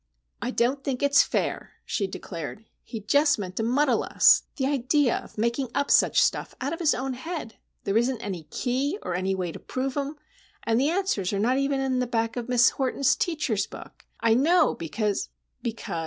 [0.41, 2.65] "I don't think it's fair," she declared.
[2.81, 4.41] "He just meant to muddle us.
[4.55, 7.57] The idea of making up such stuff out of his own head!
[7.83, 10.15] There isn't any key, or any way to prove 'em,
[10.63, 14.07] and the answers are not even in the back of Miss Horton's teacher's book.
[14.19, 15.29] I know, because——"
[15.61, 15.99] "Because?"